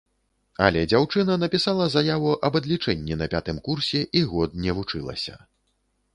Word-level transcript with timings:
Але 0.67 0.79
дзяўчына 0.93 1.35
напісала 1.43 1.85
заяву 1.97 2.31
аб 2.49 2.57
адлічэнні 2.61 3.19
на 3.21 3.29
пятым 3.35 3.61
курсе 3.69 4.01
і 4.19 4.25
год 4.35 4.59
не 4.67 4.71
вучылася. 4.81 5.39